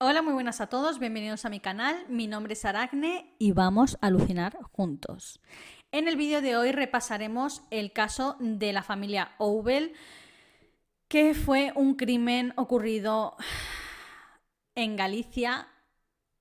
[0.00, 2.04] Hola, muy buenas a todos, bienvenidos a mi canal.
[2.08, 5.40] Mi nombre es Aragne y vamos a alucinar juntos.
[5.92, 9.92] En el vídeo de hoy repasaremos el caso de la familia Ovel,
[11.06, 13.36] que fue un crimen ocurrido
[14.74, 15.68] en Galicia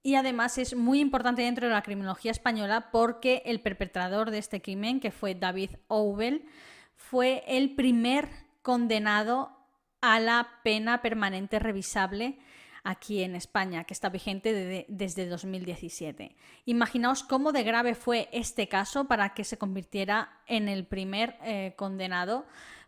[0.02, 4.64] y además es muy importante dentro de la criminología española porque el perpetrador de este
[4.64, 6.48] crimen, que fue David Ovel,
[6.96, 8.30] fue el primer
[8.64, 9.56] condenado
[10.02, 12.40] a la pena permanente revisable
[12.84, 16.36] aquí en España, que está vigente desde 2017.
[16.65, 21.74] Imaginaos cómo de grave fue este caso para que se convirtiera en el primer eh,
[21.77, 22.46] condenado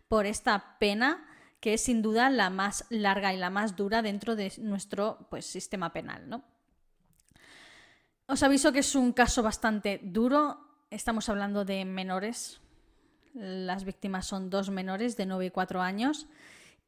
[0.08, 1.26] por esta pena
[1.60, 5.46] que es sin duda la más larga y la más dura dentro de nuestro pues,
[5.46, 6.28] sistema penal.
[6.28, 6.44] ¿no?
[8.26, 10.58] Os aviso que es un caso bastante duro.
[10.90, 12.60] Estamos hablando de menores.
[13.34, 16.26] Las víctimas son dos menores de 9 y 4 años.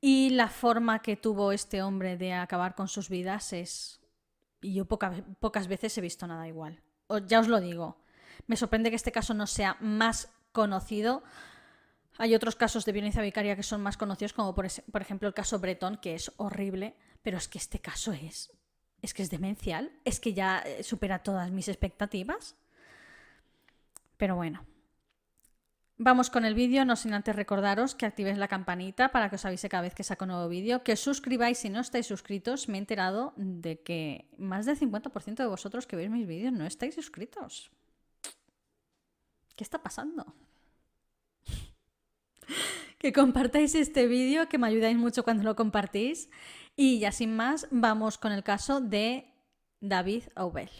[0.01, 4.01] Y la forma que tuvo este hombre de acabar con sus vidas es...
[4.61, 6.83] Yo pocas veces he visto nada igual.
[7.27, 7.99] ya os lo digo.
[8.47, 11.23] Me sorprende que este caso no sea más conocido.
[12.17, 15.35] Hay otros casos de violencia vicaria que son más conocidos, como por, por ejemplo el
[15.35, 18.51] caso Breton, que es horrible, pero es que este caso es
[19.03, 22.57] es que es demencial, es que ya eh, supera todas mis expectativas.
[24.17, 24.65] Pero bueno.
[26.01, 29.45] Vamos con el vídeo, no sin antes recordaros que activéis la campanita para que os
[29.45, 32.69] avise cada vez que saco un nuevo vídeo, que suscribáis si no estáis suscritos.
[32.69, 36.67] Me he enterado de que más del 50% de vosotros que veis mis vídeos no
[36.67, 37.73] estáis suscritos.
[39.57, 40.37] ¿Qué está pasando?
[42.99, 46.31] que compartáis este vídeo, que me ayudáis mucho cuando lo compartís.
[46.77, 49.35] Y ya sin más, vamos con el caso de
[49.81, 50.71] David Aubel.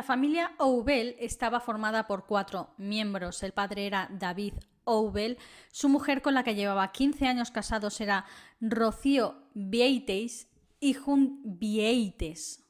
[0.00, 3.42] La familia Oubel estaba formada por cuatro miembros.
[3.42, 5.36] El padre era David Oubel,
[5.72, 8.24] su mujer con la que llevaba 15 años casados era
[8.62, 10.48] Rocío Vieites
[10.80, 12.64] y Jun Vieites.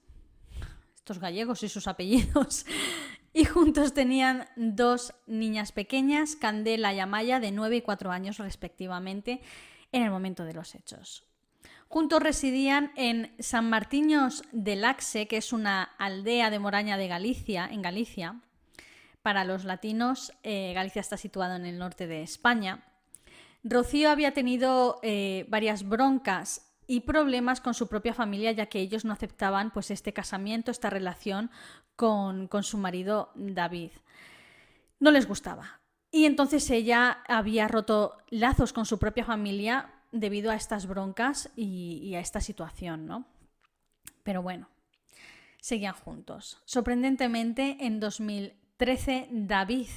[0.96, 2.66] Estos gallegos y sus apellidos.
[3.32, 9.41] Y juntos tenían dos niñas pequeñas, Candela y Amaya, de 9 y 4 años respectivamente,
[9.92, 11.29] en el momento de los hechos.
[11.93, 17.69] Juntos residían en San Martiños de Laxe, que es una aldea de Moraña de Galicia,
[17.69, 18.41] en Galicia.
[19.23, 22.84] Para los latinos, eh, Galicia está situado en el norte de España.
[23.65, 29.05] Rocío había tenido eh, varias broncas y problemas con su propia familia, ya que ellos
[29.05, 31.51] no aceptaban pues, este casamiento, esta relación
[31.97, 33.91] con, con su marido David.
[35.01, 35.81] No les gustaba.
[36.12, 42.15] Y entonces ella había roto lazos con su propia familia debido a estas broncas y,
[42.15, 43.26] a esta situación, ¿no?
[44.22, 44.69] Pero bueno,
[45.60, 46.60] seguían juntos.
[46.65, 49.88] Sorprendentemente, en 2013 David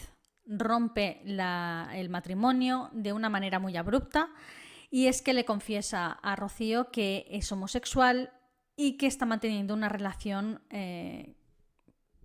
[0.45, 4.29] rompe el matrimonio de una manera muy abrupta
[4.91, 8.31] y es que le confiesa a Rocío que es homosexual
[8.75, 11.35] y que está manteniendo una relación eh,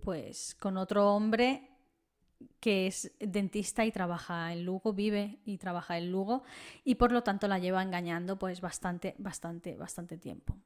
[0.03, 1.68] pues con otro hombre
[2.59, 6.43] que es dentista y trabaja en Lugo, vive y trabaja en Lugo
[6.83, 10.57] y por lo tanto la lleva engañando pues bastante, bastante, bastante tiempo.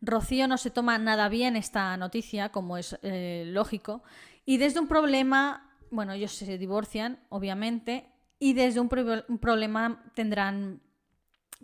[0.00, 4.02] Rocío no se toma nada bien esta noticia, como es eh, lógico,
[4.44, 10.82] y desde un problema, bueno, ellos se divorcian, obviamente, y desde un, problema tendrán,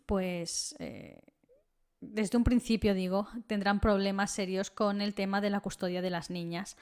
[0.07, 1.21] pues, eh,
[2.01, 6.31] desde un principio digo, tendrán problemas serios con el tema de la custodia de las
[6.31, 6.79] niñas.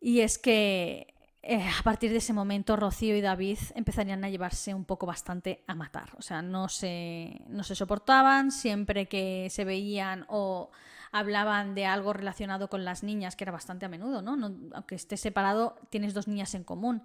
[0.00, 4.74] Y es que eh, a partir de ese momento Rocío y David empezarían a llevarse
[4.74, 6.10] un poco bastante a matar.
[6.18, 10.70] O sea, no se, no se soportaban, siempre que se veían o
[11.12, 14.32] hablaban de algo relacionado con las niñas, que era bastante a menudo, ¿no?
[14.74, 17.02] aunque estés separado, tienes dos niñas en común.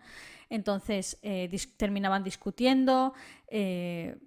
[0.50, 3.14] Entonces eh, terminaban discutiendo.
[3.48, 4.18] Eh,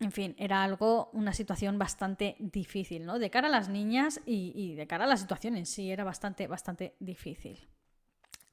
[0.00, 3.20] en fin, era algo, una situación bastante difícil, ¿no?
[3.20, 6.02] De cara a las niñas y, y de cara a la situación en sí, era
[6.02, 7.71] bastante, bastante difícil.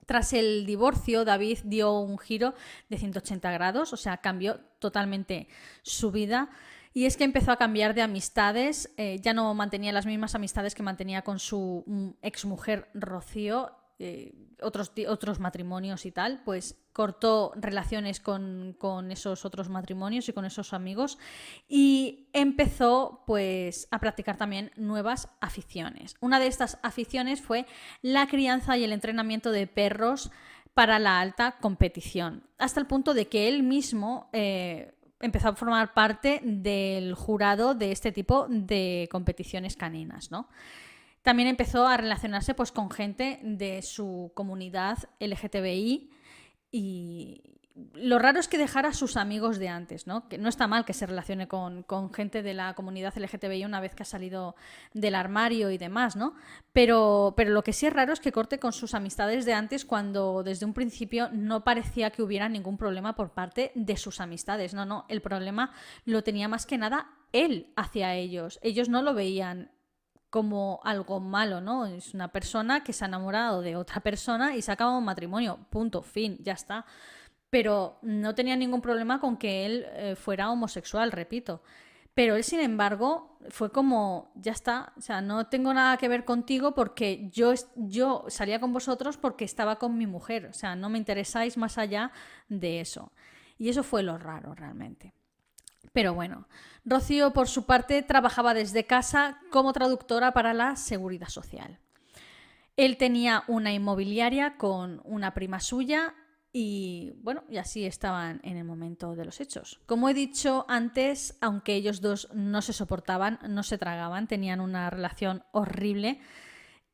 [0.09, 2.55] Tras el divorcio, David dio un giro
[2.89, 5.47] de 180 grados, o sea, cambió totalmente
[5.83, 6.49] su vida.
[6.95, 10.73] Y es que empezó a cambiar de amistades, eh, ya no mantenía las mismas amistades
[10.73, 17.53] que mantenía con su mm, exmujer Rocío, eh, otros, otros matrimonios y tal, pues cortó
[17.55, 21.17] relaciones con, con, esos otros matrimonios y con esos amigos
[21.67, 26.15] y empezó pues a practicar también nuevas aficiones.
[26.19, 27.65] Una de estas aficiones fue
[28.01, 30.31] la crianza y el entrenamiento de perros
[30.73, 35.93] para la alta competición, hasta el punto de que él mismo eh, empezó a formar
[35.93, 40.47] parte del jurado de este tipo de competiciones caninas, ¿no?
[41.21, 46.11] También empezó a relacionarse pues, con gente de su comunidad LGTBI
[46.71, 47.59] y
[47.93, 50.27] lo raro es que dejara a sus amigos de antes, ¿no?
[50.27, 53.95] Que no está mal que se relacione con, gente de la comunidad LGTBI una vez
[53.95, 54.55] que ha salido
[54.93, 56.35] del armario y demás, ¿no?
[56.73, 59.85] Pero, pero lo que sí es raro es que corte con sus amistades de antes
[59.85, 64.73] cuando desde un principio no parecía que hubiera ningún problema por parte de sus amistades.
[64.73, 65.71] No, no, el problema
[66.05, 68.59] lo tenía más que nada él hacia ellos.
[68.61, 69.71] Ellos no lo veían
[70.29, 71.85] como algo malo, ¿no?
[71.85, 75.05] Es una persona que se ha enamorado de otra persona y se ha acabado un
[75.05, 76.85] matrimonio, punto, fin, ya está.
[77.49, 81.63] Pero no tenía ningún problema con que él eh, fuera homosexual, repito.
[82.13, 86.25] Pero él, sin embargo, fue como, ya está, o sea, no tengo nada que ver
[86.25, 90.89] contigo porque yo, yo salía con vosotros porque estaba con mi mujer, o sea, no
[90.89, 92.11] me interesáis más allá
[92.49, 93.13] de eso.
[93.57, 95.13] Y eso fue lo raro realmente.
[95.93, 96.47] Pero bueno,
[96.85, 101.79] Rocío, por su parte, trabajaba desde casa como traductora para la Seguridad Social.
[102.77, 106.15] Él tenía una inmobiliaria con una prima suya
[106.51, 109.81] y bueno, y así estaban en el momento de los hechos.
[109.85, 114.89] Como he dicho antes, aunque ellos dos no se soportaban, no se tragaban, tenían una
[114.89, 116.21] relación horrible,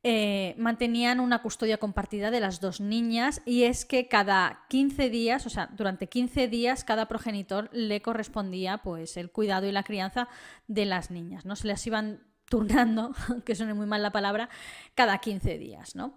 [0.08, 5.48] eh, mantenían una custodia compartida de las dos niñas y es que cada 15 días,
[5.48, 10.28] o sea, durante 15 días cada progenitor le correspondía pues el cuidado y la crianza
[10.68, 11.56] de las niñas, ¿no?
[11.56, 13.16] Se les iban turnando,
[13.46, 14.48] que suene muy mal la palabra,
[14.94, 16.14] cada 15 días, ¿no?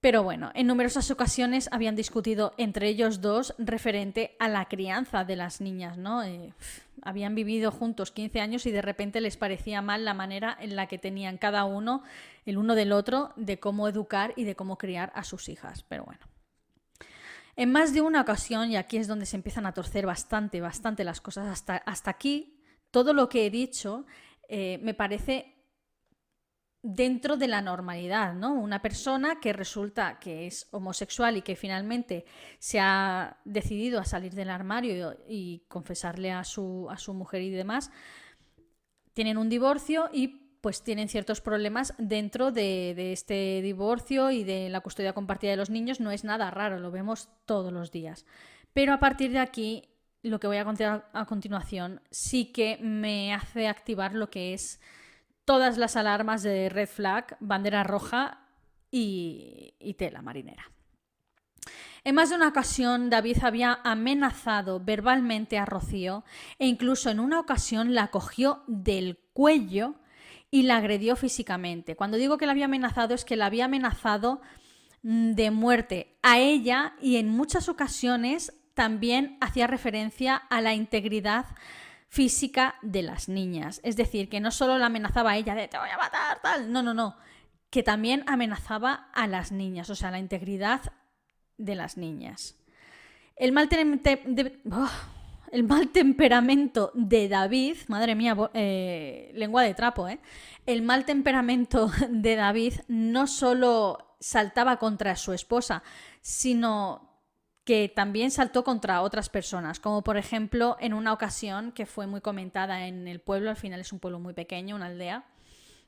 [0.00, 5.36] Pero bueno, en numerosas ocasiones habían discutido entre ellos dos referente a la crianza de
[5.36, 6.22] las niñas, ¿no?
[6.22, 6.54] Eh,
[7.02, 10.86] habían vivido juntos 15 años y de repente les parecía mal la manera en la
[10.86, 12.02] que tenían cada uno,
[12.46, 15.84] el uno del otro, de cómo educar y de cómo criar a sus hijas.
[15.86, 16.20] Pero bueno.
[17.56, 21.04] En más de una ocasión, y aquí es donde se empiezan a torcer bastante, bastante
[21.04, 22.58] las cosas, hasta, hasta aquí,
[22.90, 24.06] todo lo que he dicho
[24.48, 25.59] eh, me parece
[26.82, 28.54] dentro de la normalidad, ¿no?
[28.54, 32.24] Una persona que resulta que es homosexual y que finalmente
[32.58, 37.50] se ha decidido a salir del armario y, confesarle a su, a su mujer y
[37.50, 37.90] demás,
[39.12, 40.28] tienen un divorcio y
[40.60, 45.56] pues tienen ciertos problemas dentro de, de, este divorcio y de la custodia compartida de
[45.56, 46.00] los niños.
[46.00, 48.26] No es nada raro, lo vemos todos los días.
[48.72, 49.88] Pero a partir de aquí,
[50.22, 54.80] lo que voy a contar a continuación sí que me hace activar lo que es
[55.50, 58.38] todas las alarmas de red flag, bandera roja
[58.88, 60.70] y, tela marinera.
[62.04, 66.22] En más de una ocasión, David había amenazado verbalmente a Rocío
[66.60, 69.96] e incluso en una ocasión la cogió del cuello
[70.52, 71.96] y la agredió físicamente.
[71.96, 74.42] Cuando digo que la había amenazado es que la había amenazado
[75.02, 81.46] mm, de muerte a ella y en muchas ocasiones también hacía referencia a la integridad
[82.10, 83.80] física de las niñas.
[83.84, 86.70] Es decir, que no solo la amenazaba a ella de te voy a matar, tal,
[86.70, 87.16] no, no, no,
[87.70, 90.92] que también amenazaba a las niñas, o sea, la integridad
[91.56, 92.56] de las niñas.
[93.36, 93.68] El mal,
[95.92, 100.18] temperamento de David, madre mía, eh, lengua de trapo, ¿eh?
[100.66, 105.84] El mal temperamento de David no solo saltaba contra su esposa,
[106.20, 107.09] sino
[107.70, 112.20] que también saltó contra otras personas, como por ejemplo en una ocasión que fue muy
[112.20, 115.24] comentada en el pueblo, al final es un pueblo muy pequeño, una aldea,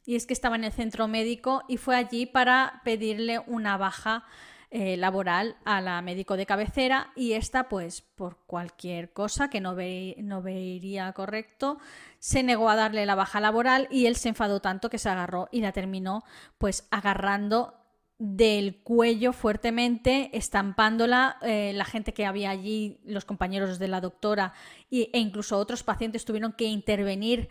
[0.07, 4.25] y es que estaba en el centro médico y fue allí para pedirle una baja
[4.71, 9.75] eh, laboral a la médico de cabecera y esta pues por cualquier cosa que no,
[10.19, 11.79] no vería correcto
[12.21, 15.49] se negó a darle la baja laboral y él se enfadó tanto que se agarró
[15.51, 16.23] y la terminó
[16.59, 17.82] pues agarrando
[18.25, 21.39] del cuello fuertemente, estampándola.
[21.43, 24.53] Eh, la gente que había allí, los compañeros de la doctora
[24.93, 27.49] e incluso otros pacientes tuvieron que intervenir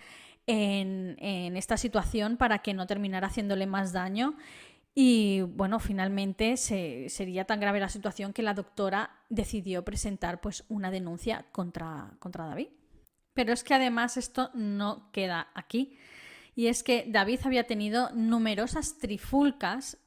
[0.48, 1.18] en,
[1.58, 4.38] esta situación para que no terminara haciéndole más daño.
[4.96, 10.90] Y bueno, finalmente sería tan grave la situación que la doctora decidió presentar pues, una
[10.90, 12.70] denuncia contra, contra David.
[13.34, 15.98] Pero es que además esto no queda aquí.
[16.56, 19.98] Y es que David había tenido numerosas trifulcas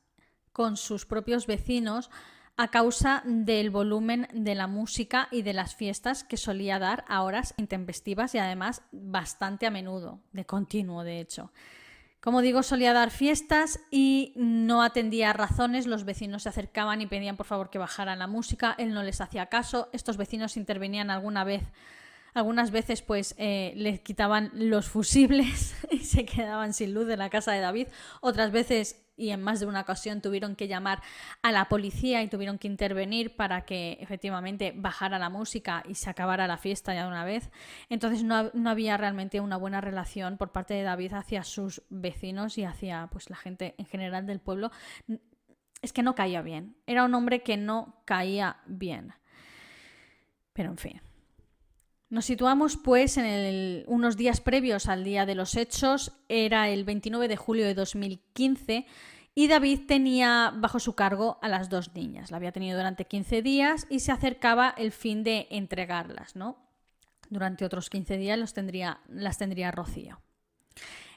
[0.54, 2.08] con sus propios vecinos
[2.56, 7.22] a causa del volumen de la música y de las fiestas que solía dar a
[7.22, 11.50] horas intempestivas y además bastante a menudo, de continuo de hecho.
[12.20, 15.86] Como digo, solía dar fiestas y no atendía razones.
[15.86, 18.74] Los vecinos se acercaban y pedían por favor que bajaran la música.
[18.78, 19.90] Él no les hacía caso.
[19.92, 21.64] Estos vecinos intervenían alguna vez
[22.32, 27.30] algunas veces pues eh, les quitaban los fusibles y se quedaban sin luz en la
[27.30, 27.88] casa de David.
[28.20, 31.02] Otras veces y en más de una ocasión tuvieron que llamar
[31.42, 36.10] a la policía y tuvieron que intervenir para que efectivamente bajara la música y se
[36.10, 37.50] acabara la fiesta ya de una vez.
[37.88, 42.58] Entonces no, no, había realmente una buena relación por parte de David hacia sus vecinos
[42.58, 44.70] y hacia pues la gente en general del pueblo.
[45.80, 46.76] Es que no caía bien.
[46.86, 49.12] Era un hombre que no caía bien.
[50.52, 51.13] Pero en fin.
[52.14, 57.26] Nos situamos pues en unos días previos al día de los hechos, era el 29
[57.26, 58.86] de julio de 2015
[59.34, 62.30] y David tenía bajo su cargo a las dos niñas.
[62.30, 66.56] La había tenido durante 15 días y se acercaba el fin de entregarlas, ¿no?
[67.30, 68.54] Durante otros 15 días las
[69.38, 70.20] tendría Rocío.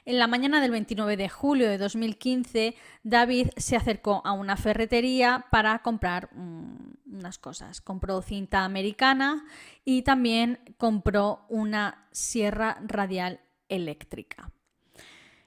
[0.08, 5.44] En la mañana del 29 de julio de 2015, David se acercó a una ferretería
[5.50, 7.82] para comprar unas cosas.
[7.82, 9.44] Compró cinta americana
[9.84, 14.50] y también compró una sierra radial eléctrica.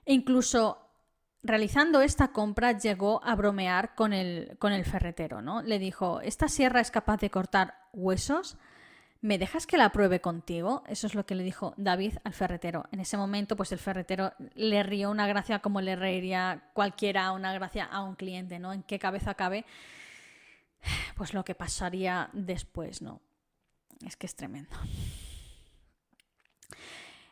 [0.06, 0.77] E incluso
[1.41, 5.63] realizando esta compra llegó a bromear con el, con el ferretero, ¿no?
[5.63, 8.60] Le dijo, ¿esta sierra es capaz de cortar huesos?
[9.22, 10.84] ¿Me dejas que la pruebe contigo?
[10.88, 12.86] Eso es lo que le dijo David al ferretero.
[12.92, 17.54] En ese momento, pues el ferretero le rió una gracia como le reiría cualquiera una
[17.54, 18.74] gracia a un cliente, ¿no?
[18.74, 19.66] ¿En qué cabeza cabe?
[21.16, 23.22] Pues lo que pasaría después, ¿no?
[24.06, 24.75] Es que es tremendo.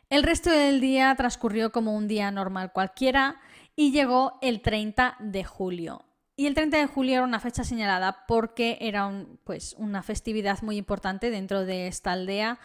[0.08, 3.40] El resto del día transcurrió como un día normal cualquiera
[3.74, 6.04] y llegó el 30 de julio.
[6.40, 10.78] Y el 30 de julio era una fecha señalada porque era pues, una festividad muy
[10.78, 12.58] importante dentro de esta aldea.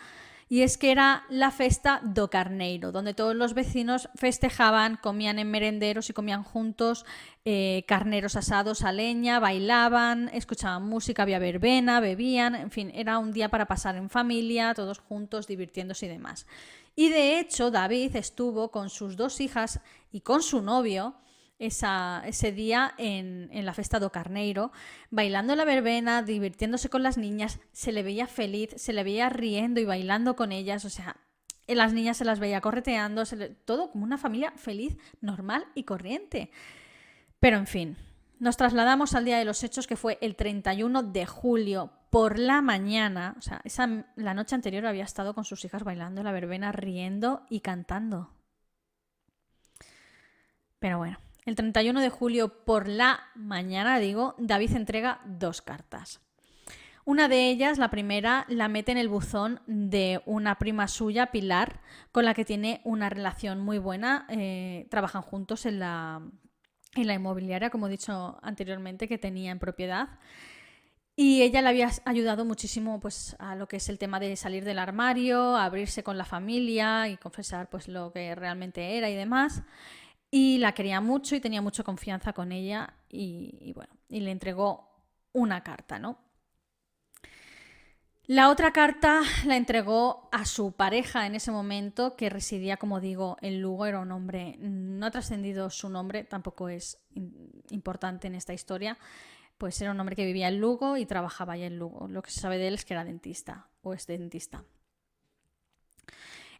[0.48, 5.52] Y es que era la festa do Carneiro, donde todos los vecinos festejaban, comían en
[5.52, 7.06] merenderos y comían juntos
[7.44, 13.34] eh, carneros asados a leña, bailaban, escuchaban música, había verbena, bebían, en fin, era un
[13.34, 16.48] día para pasar en familia, todos juntos, divirtiéndose y demás.
[16.96, 19.82] Y de hecho, David estuvo con sus dos hijas
[20.14, 21.16] y con su novio
[21.60, 24.72] ese día en, la festa do Carneiro,
[25.10, 29.80] bailando la verbena, divirtiéndose con las niñas, se le veía feliz, se le veía riendo
[29.80, 31.18] y bailando con ellas, o sea,
[31.68, 33.24] las niñas se las veía correteando,
[33.66, 36.52] todo como una familia feliz, normal y corriente.
[37.40, 37.98] Pero en fin,
[38.40, 42.62] nos trasladamos al día de los hechos que fue el 31 de julio por la
[42.62, 43.62] mañana, o sea,
[44.16, 48.30] la noche anterior había estado con sus hijas bailando la verbena, riendo y cantando.
[50.80, 56.20] Pero bueno, el 31 de julio por la mañana, digo, David entrega dos cartas.
[57.08, 61.82] Una de ellas, la primera, la mete en el buzón de una prima suya, Pilar,
[62.12, 64.26] con la que tiene una relación muy buena.
[64.30, 66.24] Eh, trabajan juntos en la,
[66.96, 70.18] en la inmobiliaria, como he dicho anteriormente, que tenía en propiedad.
[71.16, 74.66] Y ella le había ayudado muchísimo pues, a lo que es el tema de salir
[74.66, 79.62] del armario, abrirse con la familia y confesar pues, lo que realmente era y demás
[80.32, 84.90] y la quería mucho y tenía mucha confianza con ella y, bueno, y le entregó
[85.34, 86.20] una carta, ¿no?
[88.28, 93.38] La otra carta la entregó a su pareja en ese momento, que residía, como digo,
[93.42, 96.98] en Lugo, era un hombre, no ha trascendido su nombre, tampoco es
[97.70, 98.98] importante en esta historia,
[99.60, 102.08] pues era un hombre que vivía en Lugo y trabajaba allá en Lugo.
[102.08, 104.64] Lo que se sabe de él es que era dentista o es dentista.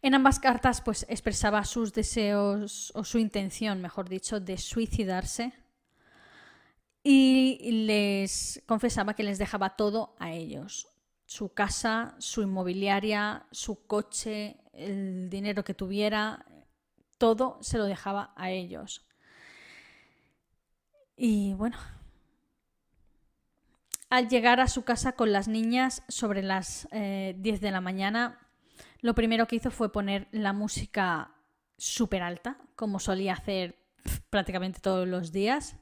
[0.06, 5.52] En ambas cartas pues expresaba sus deseos o su intención, mejor dicho, de suicidarse
[7.02, 10.86] y les confesaba que les dejaba todo a ellos.
[11.24, 16.46] Su casa, su inmobiliaria, su coche, el dinero que tuviera,
[17.18, 19.04] todo se lo dejaba a ellos.
[21.16, 21.78] Y bueno,
[24.08, 28.45] al llegar a su casa con las niñas sobre las 10 eh, de la mañana,
[29.00, 31.34] lo primero que hizo fue poner la música
[31.78, 33.78] súper alta, como solía hacer
[34.30, 35.76] prácticamente todos los días.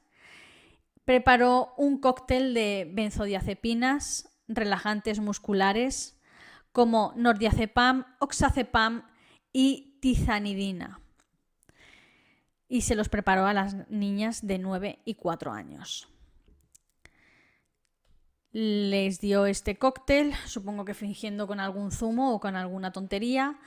[1.05, 6.19] Preparó un cóctel de benzodiazepinas, relajantes musculares,
[6.71, 9.03] como nordiazepam, oxazepam
[9.53, 10.99] y tizanidina.
[12.67, 16.14] Y se los preparó a las niñas de 9 y 4 años
[18.57, 23.59] les dio este cóctel, supongo que fingiendo con algún zumo o con alguna tontería,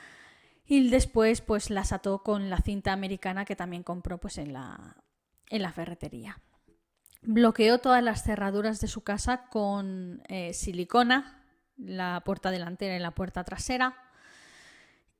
[0.65, 4.97] y después pues las ató con la cinta americana que también compró pues en la,
[5.51, 6.41] en la ferretería.
[7.21, 11.45] Bloqueó todas las cerraduras de su casa con eh, silicona,
[11.77, 13.95] la puerta delantera y la puerta trasera,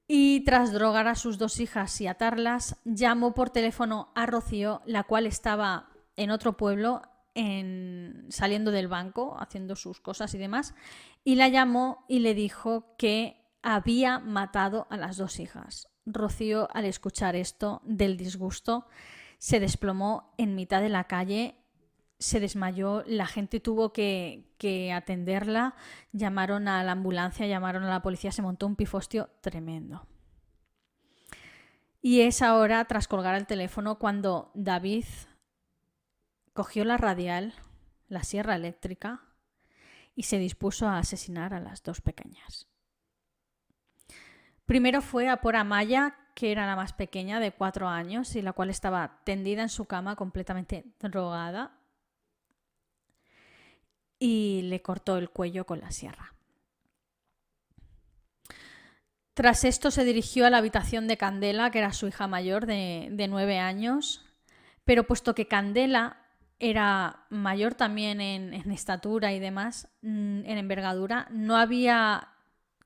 [0.07, 5.05] Y tras drogar a sus dos hijas y atarlas, llamó por teléfono a Rocío, la
[5.05, 7.03] cual estaba en otro pueblo,
[7.39, 10.75] en, saliendo del banco, haciendo sus cosas y demás,
[11.23, 15.89] y la llamó y le dijo que había matado a las dos hijas.
[16.05, 18.89] Rocío, al escuchar esto del disgusto,
[19.39, 21.55] se desplomó en mitad de la calle,
[22.19, 25.77] se desmayó, la gente tuvo que, que, atenderla,
[26.11, 30.09] llamaron a la ambulancia, llamaron a la policía, se montó un pifostio tremendo.
[32.03, 35.05] Y es ahora, tras colgar el teléfono, cuando David
[36.59, 37.55] cogió la radial,
[38.09, 39.23] la sierra eléctrica,
[40.17, 42.67] y se dispuso a asesinar a las dos pequeñas.
[44.67, 48.55] Primero fue a por Amaya, que era la más pequeña, de cuatro años, y la
[48.55, 51.79] cual estaba tendida en su cama completamente drogada,
[54.19, 56.35] y le cortó el cuello con la sierra.
[59.33, 63.11] Tras esto se dirigió a la habitación de Candela, que era su hija mayor de,
[63.13, 64.27] de nueve años,
[64.85, 66.25] pero puesto que Candela
[66.61, 72.29] era mayor también en, estatura y demás, mm, en envergadura, no había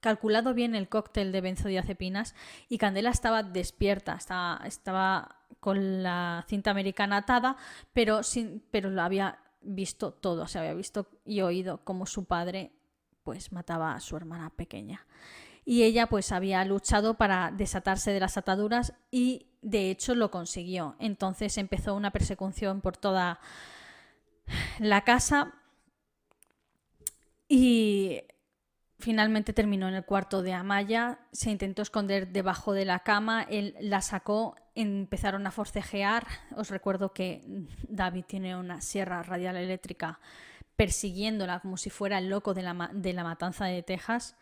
[0.01, 2.35] calculado bien el cóctel de benzodiazepinas
[2.69, 7.57] y Candela estaba despierta, estaba, estaba con la cinta americana atada,
[7.93, 12.73] pero, sin, pero lo había visto todo, se había visto y oído cómo su padre
[13.23, 15.07] pues mataba a su hermana pequeña.
[15.65, 20.97] Y ella pues había luchado para desatarse de las ataduras y de hecho lo consiguió.
[20.99, 23.41] Entonces empezó una persecución por toda
[24.79, 25.55] la casa
[27.49, 28.23] y
[29.03, 33.75] Finalmente terminó en el cuarto de Amaya, se intentó esconder debajo de la cama, él
[33.81, 36.25] la sacó, empezaron a forcejear.
[36.55, 37.43] Os recuerdo que
[37.89, 40.21] David tiene una sierra radial eléctrica
[40.77, 44.37] persiguiéndola como si fuera el loco de la, de la matanza de Texas,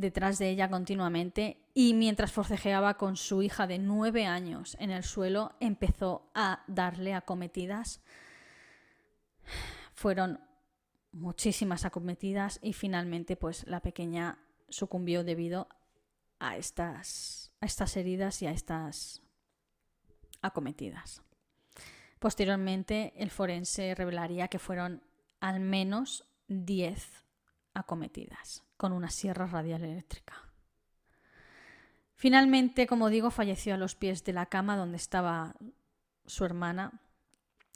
[0.00, 1.58] detrás de ella continuamente.
[1.74, 7.14] Y mientras forcejeaba con su hija de nueve años en el suelo, empezó a darle
[7.14, 8.00] acometidas.
[9.94, 10.40] Fueron
[11.12, 14.38] muchísimas acometidas y finalmente pues la pequeña
[14.68, 15.68] sucumbió debido
[16.38, 19.22] a estas, a estas heridas y a estas
[20.40, 21.22] acometidas.
[22.18, 25.02] Posteriormente el forense revelaría que fueron
[25.40, 27.24] al menos 10
[27.74, 30.32] acometidas con una sierra radial eléctrica.
[32.14, 35.54] Finalmente, como digo, falleció a los pies de la cama donde estaba
[36.24, 36.98] su hermana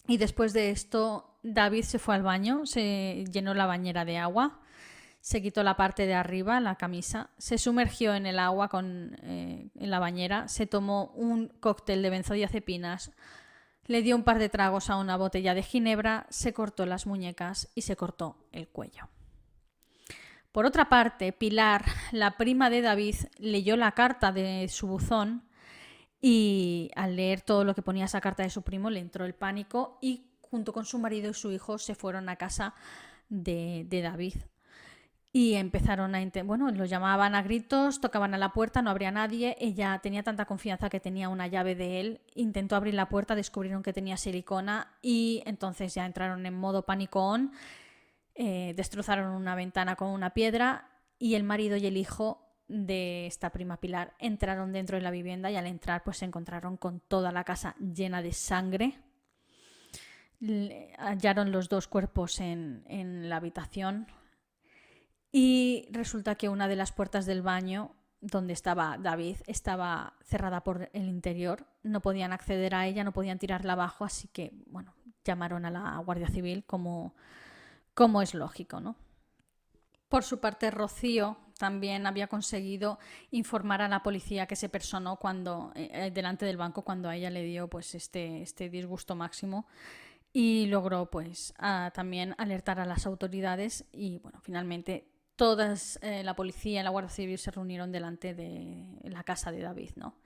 [0.06, 4.60] y después de esto, David se fue al baño, se llenó la bañera de agua,
[5.20, 9.68] se quitó la parte de arriba, la camisa, se sumergió en el agua con, eh,
[9.74, 13.12] en la bañera, se tomó un cóctel de benzodiazepinas,
[13.84, 17.68] le dio un par de tragos a una botella de ginebra, se cortó las muñecas
[17.74, 19.10] y se cortó el cuello.
[20.54, 25.42] Por otra parte, Pilar, la prima de David, leyó la carta de su buzón
[26.20, 29.34] y al leer todo lo que ponía esa carta de su primo le entró el
[29.34, 32.76] pánico y junto con su marido y su hijo se fueron a casa
[33.28, 34.36] de, David.
[35.32, 36.24] Y empezaron a...
[36.44, 39.56] Bueno, lo llamaban a gritos, tocaban a la puerta, no habría nadie.
[39.58, 42.20] Ella tenía tanta confianza que tenía una llave de él.
[42.36, 47.24] Intentó abrir la puerta, descubrieron que tenía silicona y entonces ya entraron en modo pánico
[47.24, 47.50] on.
[48.34, 53.50] Eh, destrozaron una ventana con una piedra y el marido y el hijo de esta
[53.50, 57.30] prima Pilar entraron dentro de la vivienda y al entrar pues se encontraron con toda
[57.30, 58.98] la casa llena de sangre.
[60.98, 64.08] hallaron los dos cuerpos en, en la habitación
[65.30, 70.88] y resulta que una de las puertas del baño donde estaba David estaba cerrada por
[70.92, 74.94] el interior, no podían acceder a ella, no podían tirarla abajo, así que bueno,
[75.24, 77.14] llamaron a la Guardia Civil como,
[77.94, 78.96] como es lógico, ¿no?
[80.08, 82.98] Por su parte, Rocío también había conseguido
[83.30, 87.16] informar a la policía que se personó cuando, eh, eh, delante del banco cuando a
[87.16, 89.66] ella le dio pues, este, este disgusto máximo
[90.32, 91.54] y logró pues
[91.94, 97.10] también alertar a las autoridades y bueno, finalmente todas eh, la policía y la Guardia
[97.10, 100.16] Civil se reunieron delante de la casa de David, ¿no?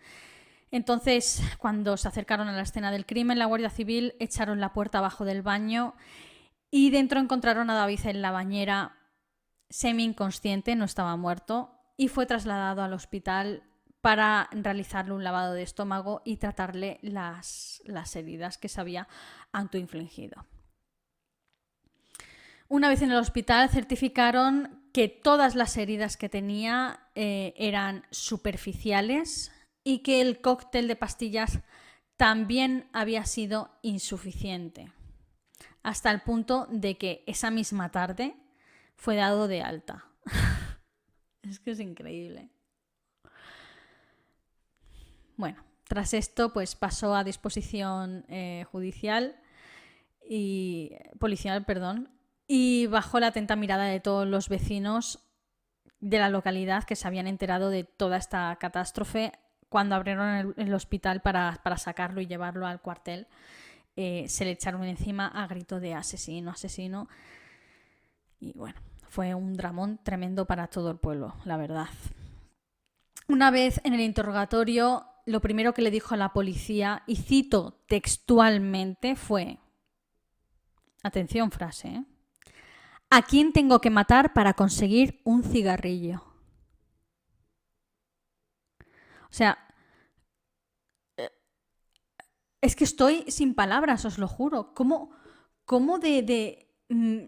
[0.70, 4.98] Entonces, cuando se acercaron a la escena del crimen, la Guardia Civil echaron la puerta
[4.98, 5.94] abajo del baño
[6.70, 8.96] y dentro encontraron a David en la bañera
[9.70, 13.64] semi-inconsciente, no estaba muerto, y fue trasladado al hospital
[14.00, 19.08] para realizarle un lavado de estómago y tratarle las, las heridas que se había
[19.52, 20.46] autoinfligido.
[22.68, 29.52] Una vez en el hospital certificaron que todas las heridas que tenía eh, eran superficiales
[29.84, 31.60] y que el cóctel de pastillas
[32.16, 34.92] también había sido insuficiente,
[35.82, 38.36] hasta el punto de que esa misma tarde
[38.96, 40.06] fue dado de alta.
[41.42, 42.50] es que es increíble.
[45.36, 49.36] Bueno, tras esto, pues pasó a disposición eh, judicial
[50.28, 52.10] y policial, perdón,
[52.46, 55.24] y bajo la atenta mirada de todos los vecinos
[56.00, 59.32] de la localidad que se habían enterado de toda esta catástrofe
[59.68, 63.26] cuando abrieron el, hospital para, sacarlo y llevarlo al cuartel.
[64.00, 67.08] Eh, se le echaron encima a grito de asesino, asesino.
[68.38, 71.88] Y bueno, fue un dramón tremendo para todo el pueblo, la verdad.
[73.26, 77.82] Una vez en el interrogatorio, lo primero que le dijo a la policía, y cito
[77.88, 79.58] textualmente, fue,
[81.02, 82.04] atención frase, ¿eh?
[83.10, 86.22] ¿a quién tengo que matar para conseguir un cigarrillo?
[89.24, 89.58] O sea,
[92.60, 94.74] es que estoy sin palabras, os lo juro.
[94.74, 95.10] ¿Cómo,
[95.64, 96.68] cómo de...
[96.88, 97.18] mm,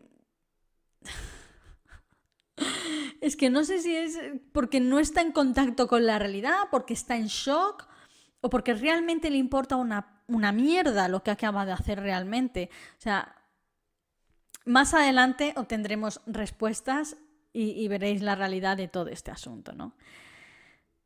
[3.20, 4.18] es que no sé si es
[4.52, 7.86] porque no está en contacto con la realidad, porque está en shock
[8.40, 12.70] o porque realmente le importa una, una mierda lo que acaba de hacer realmente.
[12.98, 13.36] O sea,
[14.64, 17.16] más adelante obtendremos respuestas
[17.52, 19.94] y, y veréis la realidad de todo este asunto, ¿no?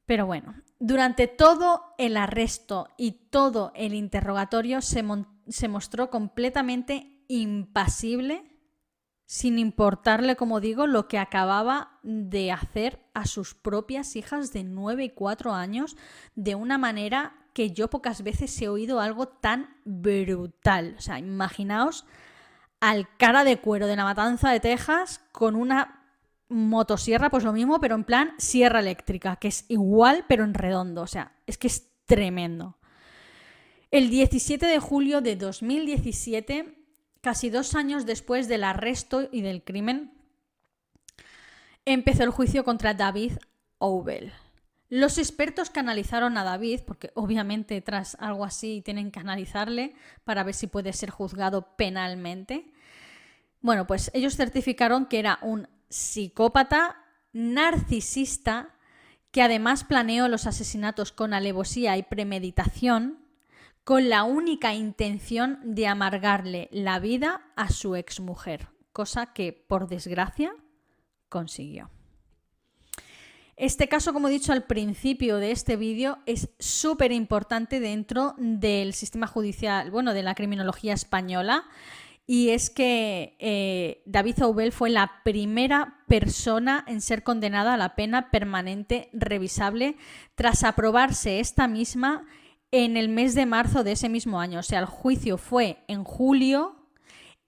[0.06, 8.50] Pero bueno, durante todo el arresto y todo el interrogatorio se, mostró completamente impasible,
[9.24, 15.04] sin importarle, como digo, lo que acababa de hacer a sus propias hijas de 9
[15.04, 15.96] y 4 años
[16.34, 20.96] de una manera que yo pocas veces he oído algo tan brutal.
[20.98, 22.04] O sea, imaginaos
[22.80, 26.03] al cara de cuero de la matanza de Texas con una
[26.48, 31.02] motosierra, pues lo mismo, pero en plan sierra eléctrica, que es igual, pero en redondo.
[31.02, 32.76] O sea, es que es tremendo.
[33.90, 36.76] El 17 de julio de 2017,
[37.20, 40.12] casi dos años después del arresto y del crimen,
[41.84, 43.32] empezó el juicio contra David
[43.78, 44.32] Ovel.
[44.88, 50.44] Los expertos que analizaron a David, porque obviamente tras algo así tienen que analizarle para
[50.44, 52.72] ver si puede ser juzgado penalmente,
[53.60, 58.74] bueno, pues ellos certificaron que era un psicópata, narcisista,
[59.30, 63.18] que además planeó los asesinatos con alevosía y premeditación,
[63.82, 70.54] con la única intención de amargarle la vida a su exmujer, cosa que, por desgracia,
[71.28, 71.90] consiguió.
[73.56, 78.94] Este caso, como he dicho al principio de este vídeo, es súper importante dentro del
[78.94, 81.64] sistema judicial, bueno, de la criminología española,
[82.26, 87.94] y es que eh, David Zaubel fue la primera persona en ser condenada a la
[87.94, 89.96] pena permanente revisable
[90.34, 92.24] tras aprobarse esta misma
[92.70, 94.60] en el mes de marzo de ese mismo año.
[94.60, 96.76] O sea, el juicio fue en julio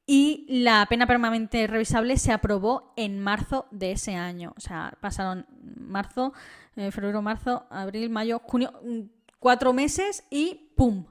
[0.04, 4.52] y la pena permanente revisable se aprobó en marzo de ese año.
[4.56, 5.46] O sea, pasaron
[5.80, 6.34] marzo,
[6.76, 9.00] eh, febrero, marzo, abril, mayo, junio, mm,
[9.40, 11.06] cuatro meses y ¡pum!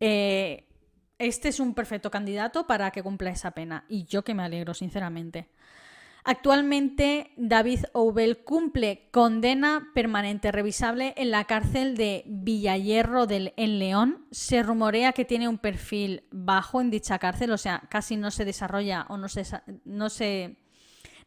[0.00, 0.65] Eh,
[1.18, 3.84] este es un perfecto candidato para que cumpla esa pena.
[3.88, 5.48] Y yo que me alegro, sinceramente.
[6.28, 14.26] Actualmente, David Oubel cumple condena permanente revisable en la cárcel de Villayerro del, en León.
[14.32, 18.44] Se rumorea que tiene un perfil bajo en dicha cárcel, o sea, casi no se
[18.44, 19.44] desarrolla o no se,
[19.84, 20.56] no se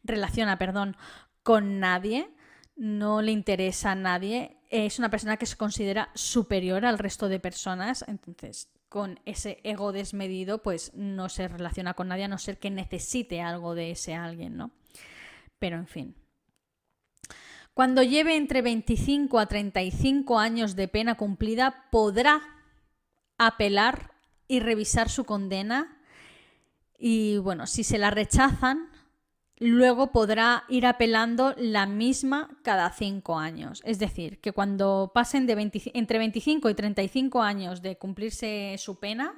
[0.04, 0.98] relaciona perdón,
[1.44, 2.30] con nadie,
[2.76, 4.58] no le interesa a nadie.
[4.70, 9.92] Es una persona que se considera superior al resto de personas, entonces con ese ego
[9.92, 14.16] desmedido, pues no se relaciona con nadie a no ser que necesite algo de ese
[14.16, 14.72] alguien, ¿no?
[15.60, 16.16] Pero en fin.
[17.76, 22.42] Cuando lleve entre 25 a 35 años de pena cumplida, podrá
[23.38, 24.12] apelar
[24.48, 25.98] y revisar su condena.
[26.98, 28.89] Y bueno, si se la rechazan,
[29.60, 33.82] luego podrá ir apelando la misma cada cinco años.
[33.86, 39.36] Es decir, que cuando pasen de entre 25 y 35 años de cumplirse su pena,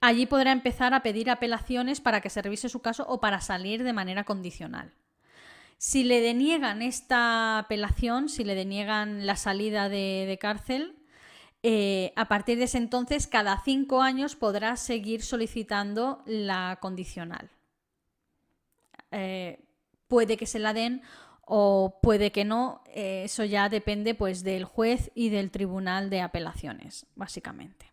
[0.00, 3.82] allí podrá empezar a pedir apelaciones para que se revise su caso o para salir
[3.82, 4.92] de manera condicional.
[5.78, 10.94] Si le deniegan esta apelación, si le deniegan la salida de, cárcel,
[11.64, 17.50] eh, a partir de ese entonces, cada cinco años podrá seguir solicitando la condicional.
[19.12, 19.64] Eh,
[20.08, 21.02] puede que se la den
[21.46, 26.20] o puede que no, eh, eso ya depende pues del juez y del tribunal de
[26.20, 27.92] apelaciones, básicamente.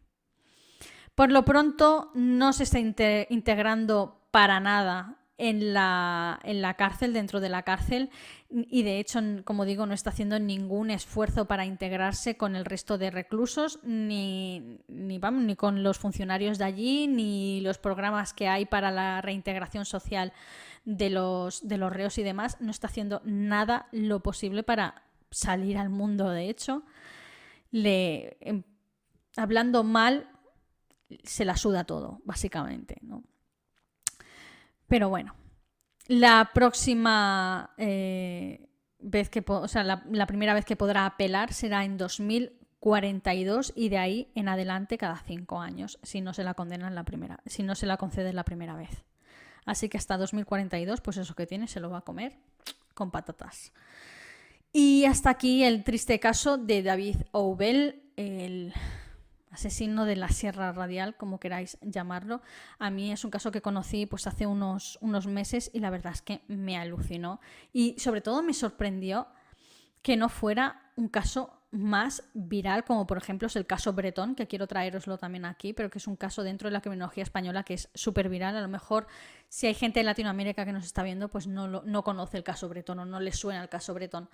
[1.16, 7.40] Por lo pronto no se está integrando para nada en la, en la, cárcel, dentro
[7.40, 8.10] de la cárcel,
[8.50, 12.98] y de hecho, como digo, no está haciendo ningún esfuerzo para integrarse con el resto
[12.98, 18.66] de reclusos, ni, ni, ni con los funcionarios de allí, ni los programas que hay
[18.66, 20.34] para la reintegración social
[20.89, 25.78] de los, de los reos y demás, no está haciendo nada lo posible para salir
[25.78, 26.84] al mundo, de hecho.
[27.71, 28.63] le, em,
[29.36, 30.28] hablando mal,
[31.23, 33.23] se la suda todo, básicamente, ¿no?
[34.88, 35.36] Pero bueno,
[36.08, 41.97] la próxima eh, vez que, o sea, la, primera vez que podrá apelar será en
[41.97, 47.04] 2042 y de ahí en adelante cada cinco años, si no se la condenan la
[47.04, 49.06] primera, si no se la concede la primera vez.
[49.70, 52.36] Así que hasta 2042, pues eso que tiene se lo va a comer
[52.96, 53.72] con patatas.
[54.74, 58.74] Y hasta aquí el triste caso de David Oubel, el
[59.52, 62.42] asesino de la Sierra Radial, como queráis llamarlo.
[62.80, 66.14] A mí es un caso que conocí pues hace unos, unos meses y la verdad
[66.14, 67.40] es que me alucinó.
[67.72, 69.28] Y sobre todo me sorprendió
[70.02, 74.48] que no fuera un caso más viral, como por ejemplo es el caso Bretón, que
[74.48, 77.76] quiero traeroslo también aquí, pero que es un caso dentro de la criminología española que
[77.76, 78.56] es súper viral.
[78.58, 79.08] A lo mejor
[79.50, 82.70] si hay gente de Latinoamérica que nos está viendo, pues no, no conoce el caso
[82.70, 84.30] Bretón o no le suena el caso Bretón.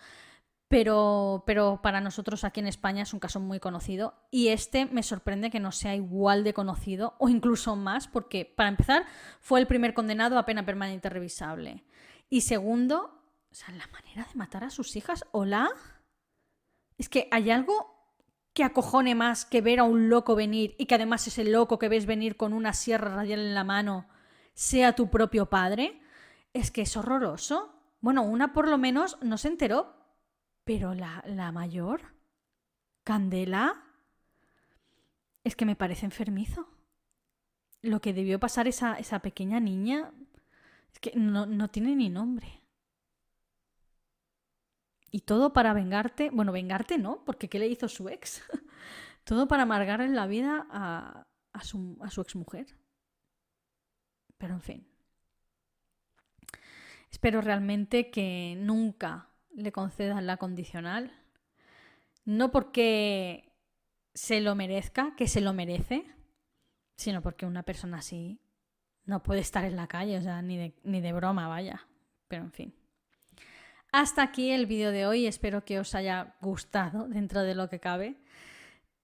[0.68, 5.04] Pero, pero para nosotros aquí en España es un caso muy conocido y este me
[5.04, 9.06] sorprende que no sea igual de conocido o incluso más, porque para empezar
[9.40, 11.84] fue el primer condenado a pena permanente revisable.
[12.30, 13.22] Y segundo,
[13.52, 15.70] o sea, la manera de matar a sus hijas, hola.
[16.98, 17.96] Es que hay algo
[18.54, 21.90] que acojone más que ver a un loco venir y que además ese loco que
[21.90, 24.08] ves venir con una sierra radial en la mano
[24.54, 26.00] sea tu propio padre.
[26.54, 27.76] Es que es horroroso.
[28.00, 29.94] Bueno, una por lo menos no se enteró,
[30.64, 32.14] pero la, la mayor,
[33.04, 33.84] Candela,
[35.44, 36.70] es que me parece enfermizo.
[37.82, 40.12] Lo que debió pasar esa, esa pequeña niña
[40.94, 42.62] es que no, no tiene ni nombre.
[45.16, 48.44] Y todo para vengarte, bueno, vengarte no, porque ¿qué le hizo su ex?
[49.24, 52.76] todo para amargarle la vida a, a, su, a su exmujer.
[54.38, 54.88] Pero en fin.
[57.10, 61.14] Espero realmente que nunca le concedan la condicional.
[62.26, 63.54] No porque
[64.14, 66.06] se lo merezca, que se lo merece,
[66.98, 68.42] sino porque una persona así
[69.06, 71.88] no puede estar en la calle, o sea, ni de, ni de broma, vaya.
[72.28, 72.85] Pero en fin.
[73.98, 77.80] Hasta aquí el vídeo de hoy, espero que os haya gustado dentro de lo que
[77.80, 78.18] cabe.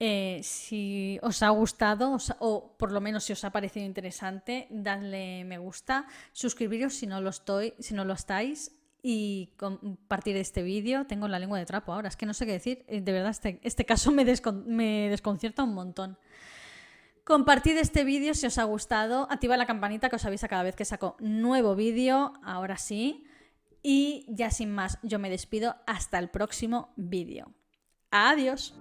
[0.01, 5.45] Eh, si os ha gustado o por lo menos si os ha parecido interesante, dadle
[5.45, 11.07] me gusta, suscribiros si no lo estoy, si no lo estáis y compartir este vídeo.
[11.07, 12.83] Tengo la lengua de trapo ahora, es que no sé qué decir.
[12.89, 14.25] Eh, de verdad, este, este caso me,
[14.65, 16.17] me desconcierta un montón.
[17.23, 20.75] Compartid este vídeo si os ha gustado, activa la campanita que os avisa cada vez
[20.75, 23.23] que saco nuevo vídeo, ahora sí.
[23.83, 27.53] Y ya sin más, yo me despido hasta el próximo vídeo.
[28.11, 28.75] Adiós.